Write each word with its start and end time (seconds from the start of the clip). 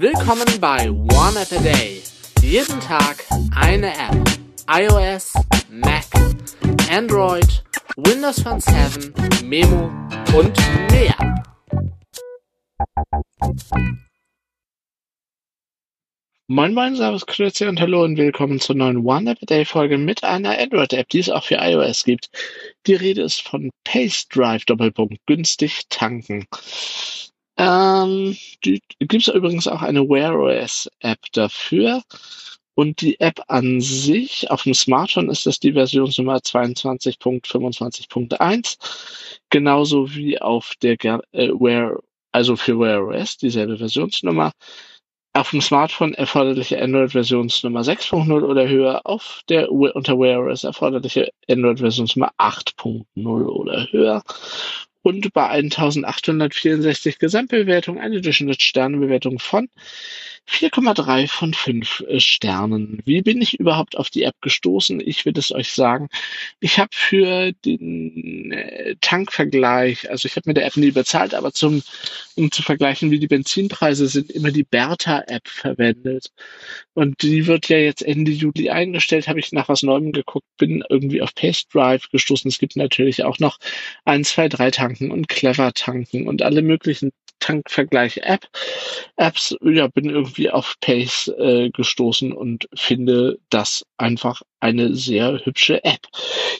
Willkommen 0.00 0.46
bei 0.62 0.90
One 0.90 1.38
App 1.38 1.52
a 1.52 1.60
Day. 1.62 2.00
Jeden 2.40 2.80
Tag 2.80 3.22
eine 3.54 3.88
App. 3.88 4.16
iOS, 4.66 5.34
Mac, 5.68 6.06
Android, 6.90 7.62
Windows 7.98 8.40
Phone 8.40 8.60
7, 8.60 9.12
Memo 9.44 9.90
und 10.34 10.56
mehr. 10.90 11.44
Moin 16.46 16.72
Moin, 16.72 16.96
Servus, 16.96 17.26
Grüezi 17.26 17.66
und 17.66 17.78
Hallo 17.78 18.02
und 18.02 18.16
willkommen 18.16 18.58
zur 18.58 18.76
neuen 18.76 19.04
One 19.04 19.32
App 19.32 19.42
a 19.42 19.44
Day 19.44 19.66
Folge 19.66 19.98
mit 19.98 20.24
einer 20.24 20.58
Android-App, 20.58 21.10
die 21.10 21.18
es 21.18 21.28
auch 21.28 21.44
für 21.44 21.56
iOS 21.56 22.04
gibt. 22.04 22.30
Die 22.86 22.94
Rede 22.94 23.20
ist 23.20 23.42
von 23.42 23.68
Pace 23.84 24.28
Drive 24.28 24.64
Doppelpunkt 24.64 25.18
günstig 25.26 25.90
tanken. 25.90 26.46
Ähm, 27.60 28.36
gibt 28.62 29.14
es 29.14 29.28
übrigens 29.28 29.68
auch 29.68 29.82
eine 29.82 30.08
Wear 30.08 30.34
OS 30.34 30.90
App 31.00 31.18
dafür. 31.32 32.02
Und 32.74 33.02
die 33.02 33.20
App 33.20 33.42
an 33.48 33.82
sich, 33.82 34.50
auf 34.50 34.62
dem 34.62 34.72
Smartphone 34.72 35.28
ist 35.28 35.44
das 35.44 35.60
die 35.60 35.74
Versionsnummer 35.74 36.38
22.25.1, 36.38 38.78
genauso 39.50 40.14
wie 40.14 40.40
auf 40.40 40.72
der 40.80 40.94
äh, 41.32 41.50
Wear, 41.50 41.98
also 42.32 42.56
für 42.56 42.78
Wear 42.78 43.06
OS 43.06 43.36
dieselbe 43.36 43.76
Versionsnummer 43.76 44.52
auf 45.34 45.50
dem 45.50 45.60
Smartphone 45.60 46.14
erforderliche 46.14 46.82
Android-Versionsnummer 46.82 47.82
6.0 47.82 48.42
oder 48.42 48.66
höher, 48.68 49.02
auf 49.04 49.42
der 49.50 49.70
unter 49.70 50.18
Wear 50.18 50.40
OS 50.40 50.64
erforderliche 50.64 51.28
Android-Versionsnummer 51.48 52.32
8.0 52.38 53.44
oder 53.44 53.86
höher. 53.92 54.22
Und 55.02 55.32
bei 55.32 55.48
1864 55.48 57.18
Gesamtbewertung 57.18 57.98
eine 57.98 58.20
Durchschnittssternebewertung 58.20 59.38
von 59.38 59.68
4,3 60.50 61.28
von 61.28 61.54
5 61.54 62.04
äh, 62.08 62.20
Sternen. 62.20 63.00
Wie 63.04 63.22
bin 63.22 63.40
ich 63.40 63.58
überhaupt 63.58 63.96
auf 63.96 64.10
die 64.10 64.24
App 64.24 64.34
gestoßen? 64.40 65.00
Ich 65.00 65.24
will 65.24 65.34
es 65.36 65.52
euch 65.52 65.72
sagen. 65.72 66.08
Ich 66.58 66.78
habe 66.78 66.90
für 66.92 67.52
den 67.64 68.52
äh, 68.52 68.96
Tankvergleich, 69.00 70.10
also 70.10 70.26
ich 70.26 70.36
habe 70.36 70.48
mit 70.50 70.56
der 70.56 70.66
App 70.66 70.76
nie 70.76 70.90
bezahlt, 70.90 71.34
aber 71.34 71.52
zum, 71.52 71.82
um 72.34 72.50
zu 72.50 72.62
vergleichen, 72.62 73.10
wie 73.10 73.20
die 73.20 73.28
Benzinpreise 73.28 74.08
sind, 74.08 74.30
immer 74.30 74.50
die 74.50 74.64
Bertha-App 74.64 75.46
verwendet. 75.46 76.32
Und 76.94 77.22
die 77.22 77.46
wird 77.46 77.68
ja 77.68 77.78
jetzt 77.78 78.02
Ende 78.02 78.32
Juli 78.32 78.70
eingestellt, 78.70 79.28
habe 79.28 79.38
ich 79.38 79.52
nach 79.52 79.68
was 79.68 79.82
Neuem 79.82 80.12
geguckt, 80.12 80.46
bin 80.58 80.84
irgendwie 80.88 81.22
auf 81.22 81.34
Pace 81.34 81.66
Drive 81.68 82.08
gestoßen. 82.10 82.48
Es 82.48 82.58
gibt 82.58 82.76
natürlich 82.76 83.24
auch 83.24 83.38
noch 83.38 83.58
1, 84.04 84.30
2, 84.30 84.48
3 84.48 84.70
Tanken 84.72 85.10
und 85.12 85.28
Clever 85.28 85.72
Tanken 85.72 86.26
und 86.26 86.42
alle 86.42 86.62
möglichen 86.62 87.12
Tankvergleich-App. 87.40 88.46
Apps, 89.16 89.56
ja, 89.62 89.88
bin 89.88 90.08
irgendwie 90.08 90.39
auf 90.48 90.76
Pace 90.80 91.28
äh, 91.36 91.68
gestoßen 91.68 92.32
und 92.32 92.68
finde 92.74 93.38
das 93.50 93.84
einfach 93.98 94.40
eine 94.60 94.94
sehr 94.94 95.44
hübsche 95.44 95.84
App. 95.84 96.06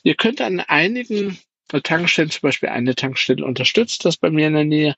Ihr 0.02 0.16
könnt 0.16 0.42
an 0.42 0.60
einigen 0.60 1.38
Tankstellen, 1.82 2.30
zum 2.30 2.42
Beispiel 2.42 2.68
eine 2.68 2.94
Tankstelle 2.94 3.44
unterstützt 3.44 4.04
das 4.04 4.16
bei 4.16 4.30
mir 4.30 4.48
in 4.48 4.54
der 4.54 4.64
Nähe, 4.64 4.94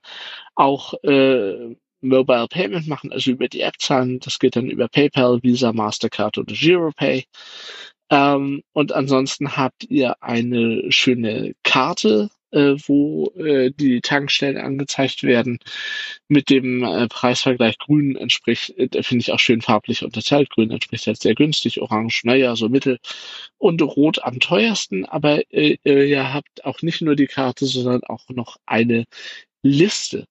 auch 0.55 0.95
äh, 1.05 1.77
Mobile 2.01 2.49
Payment 2.49 2.89
machen, 2.89 3.13
also 3.13 3.31
über 3.31 3.49
die 3.49 3.61
App 3.61 3.75
zahlen. 3.79 4.19
Das 4.21 4.39
geht 4.39 4.57
dann 4.57 4.71
über 4.71 4.89
PayPal, 4.89 5.43
Visa, 5.43 5.73
Mastercard 5.73 6.39
oder 6.39 6.53
GiroPay. 6.53 7.25
Ähm, 8.11 8.63
und 8.73 8.93
ansonsten 8.93 9.57
habt 9.57 9.85
ihr 9.85 10.23
eine 10.23 10.91
schöne 10.91 11.55
Karte 11.63 12.31
äh, 12.53 12.75
wo 12.87 13.33
äh, 13.37 13.71
die 13.71 14.01
Tankstellen 14.01 14.57
angezeigt 14.59 15.23
werden 15.23 15.59
mit 16.29 16.51
dem 16.51 16.85
äh, 16.85 17.09
Preisvergleich 17.09 17.79
Grün 17.79 18.17
entspricht, 18.17 18.71
äh, 18.79 19.03
finde 19.03 19.23
ich 19.23 19.33
auch 19.33 19.39
schön 19.41 19.63
farblich 19.63 20.05
unterteilt. 20.05 20.51
Grün 20.51 20.71
entspricht 20.71 21.07
halt 21.07 21.21
sehr 21.21 21.35
günstig, 21.35 21.81
Orange, 21.81 22.23
naja, 22.25 22.57
so 22.57 22.69
mittel 22.69 22.99
und 23.59 23.83
Rot 23.83 24.23
am 24.23 24.41
teuersten, 24.41 25.05
aber 25.05 25.43
äh, 25.53 25.79
ihr 25.85 26.33
habt 26.33 26.65
auch 26.65 26.83
nicht 26.83 27.03
nur 27.03 27.17
die 27.17 27.27
Karte, 27.27 27.67
sondern 27.67 28.03
auch 28.05 28.29
noch 28.29 28.57
eine 28.67 29.05
Liste. 29.63 30.27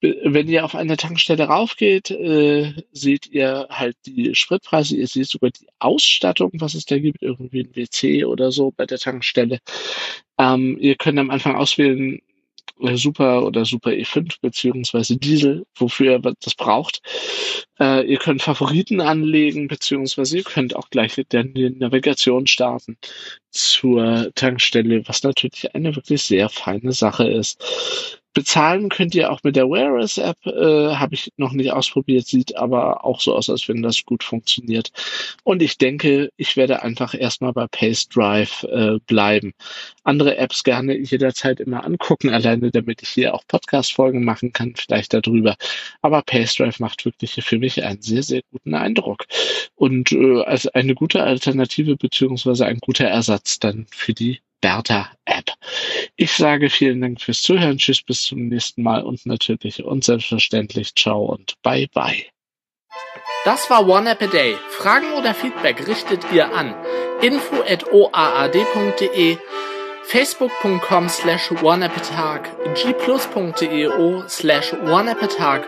Wenn 0.00 0.48
ihr 0.48 0.64
auf 0.64 0.74
eine 0.74 0.96
Tankstelle 0.96 1.44
raufgeht, 1.44 2.10
äh, 2.10 2.74
seht 2.92 3.26
ihr 3.28 3.68
halt 3.70 3.96
die 4.06 4.34
Spritpreise, 4.34 4.96
ihr 4.96 5.06
seht 5.06 5.28
sogar 5.28 5.50
die 5.50 5.66
Ausstattung, 5.78 6.50
was 6.54 6.74
es 6.74 6.86
da 6.86 6.98
gibt, 6.98 7.22
irgendwie 7.22 7.60
ein 7.60 7.76
WC 7.76 8.24
oder 8.24 8.50
so 8.50 8.72
bei 8.72 8.86
der 8.86 8.98
Tankstelle. 8.98 9.60
Ähm, 10.38 10.76
ihr 10.80 10.96
könnt 10.96 11.18
am 11.18 11.30
Anfang 11.30 11.54
auswählen, 11.54 12.20
äh, 12.80 12.96
Super 12.96 13.44
oder 13.44 13.64
Super 13.64 13.90
E5 13.90 14.40
beziehungsweise 14.40 15.16
Diesel, 15.16 15.64
wofür 15.76 16.12
ihr 16.12 16.34
das 16.40 16.54
braucht. 16.54 17.00
Äh, 17.78 18.04
ihr 18.06 18.18
könnt 18.18 18.42
Favoriten 18.42 19.00
anlegen, 19.00 19.68
beziehungsweise 19.68 20.38
ihr 20.38 20.44
könnt 20.44 20.74
auch 20.76 20.90
gleich 20.90 21.20
dann 21.28 21.54
die 21.54 21.70
Navigation 21.70 22.46
starten 22.46 22.96
zur 23.50 24.32
Tankstelle, 24.34 25.06
was 25.06 25.22
natürlich 25.22 25.74
eine 25.74 25.94
wirklich 25.94 26.22
sehr 26.22 26.48
feine 26.48 26.92
Sache 26.92 27.28
ist. 27.28 28.21
Bezahlen 28.34 28.88
könnt 28.88 29.14
ihr 29.14 29.30
auch 29.30 29.40
mit 29.42 29.56
der 29.56 29.68
Wear 29.68 29.92
OS 29.92 30.16
App, 30.18 30.38
äh, 30.46 30.94
habe 30.94 31.14
ich 31.14 31.32
noch 31.36 31.52
nicht 31.52 31.72
ausprobiert, 31.72 32.26
sieht 32.26 32.56
aber 32.56 33.04
auch 33.04 33.20
so 33.20 33.34
aus, 33.36 33.50
als 33.50 33.68
wenn 33.68 33.82
das 33.82 34.04
gut 34.04 34.24
funktioniert. 34.24 34.90
Und 35.44 35.62
ich 35.62 35.76
denke, 35.78 36.30
ich 36.36 36.56
werde 36.56 36.82
einfach 36.82 37.14
erstmal 37.14 37.52
bei 37.52 37.66
Pace 37.66 38.08
Drive 38.08 38.62
äh, 38.64 38.98
bleiben. 39.06 39.52
Andere 40.04 40.36
Apps 40.36 40.64
gerne 40.64 40.96
jederzeit 40.96 41.60
immer 41.60 41.84
angucken, 41.84 42.30
alleine 42.30 42.70
damit 42.70 43.02
ich 43.02 43.10
hier 43.10 43.34
auch 43.34 43.46
Podcast-Folgen 43.46 44.24
machen 44.24 44.52
kann, 44.52 44.74
vielleicht 44.76 45.12
darüber. 45.12 45.56
Aber 46.00 46.22
Pace 46.22 46.54
Drive 46.54 46.80
macht 46.80 47.04
wirklich 47.04 47.34
für 47.44 47.58
mich 47.58 47.82
einen 47.84 48.02
sehr, 48.02 48.22
sehr 48.22 48.42
guten 48.50 48.74
Eindruck. 48.74 49.26
Und 49.74 50.12
äh, 50.12 50.42
als 50.42 50.66
eine 50.68 50.94
gute 50.94 51.22
Alternative 51.22 51.96
beziehungsweise 51.96 52.66
ein 52.66 52.78
guter 52.78 53.06
Ersatz 53.06 53.58
dann 53.58 53.86
für 53.90 54.14
die 54.14 54.40
Bertha-App. 54.62 55.50
Ich 56.16 56.32
sage 56.32 56.70
vielen 56.70 57.02
Dank 57.02 57.20
fürs 57.20 57.42
Zuhören. 57.42 57.76
Tschüss, 57.76 58.02
bis 58.02 58.22
zum 58.22 58.48
nächsten 58.48 58.82
Mal 58.82 59.02
und 59.02 59.26
natürlich 59.26 59.84
und 59.84 60.04
selbstverständlich 60.04 60.94
ciao 60.94 61.26
und 61.26 61.60
bye 61.62 61.86
bye. 61.92 62.24
Das 63.44 63.68
war 63.68 63.86
One 63.86 64.10
App 64.10 64.22
a 64.22 64.28
Day. 64.28 64.56
Fragen 64.70 65.12
oder 65.12 65.34
Feedback 65.34 65.86
richtet 65.86 66.24
ihr 66.32 66.54
an 66.54 66.74
info@oaad.de, 67.20 69.36
facebook.com 70.04 71.08
slash 71.08 71.50
oneappatag, 71.50 72.48
gplus.eo 72.74 74.28
slash 74.28 74.72
oneappatag 74.72 75.66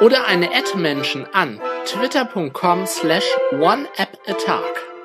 oder 0.00 0.26
eine 0.26 0.54
Ad-Menschen 0.54 1.26
an 1.32 1.60
twitter.com 1.86 2.86
slash 2.86 3.24
oneappatag. 3.52 4.95